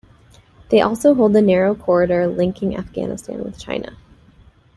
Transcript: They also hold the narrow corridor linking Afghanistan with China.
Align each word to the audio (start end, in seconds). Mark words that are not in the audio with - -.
They 0.69 0.81
also 0.81 1.13
hold 1.13 1.33
the 1.33 1.43
narrow 1.43 1.75
corridor 1.75 2.25
linking 2.25 2.75
Afghanistan 2.75 3.43
with 3.43 3.59
China. 3.59 3.97